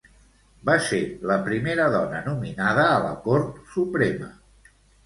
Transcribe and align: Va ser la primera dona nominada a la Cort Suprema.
Va 0.69 0.77
ser 0.85 1.01
la 1.33 1.37
primera 1.49 1.85
dona 1.99 2.23
nominada 2.31 2.89
a 2.99 2.99
la 3.07 3.17
Cort 3.29 3.65
Suprema. 3.79 4.37